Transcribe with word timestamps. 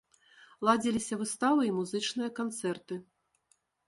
Ладзіліся 0.69 1.17
выставы 1.19 1.61
і 1.67 1.73
музычныя 1.79 2.29
канцэрты. 2.39 2.99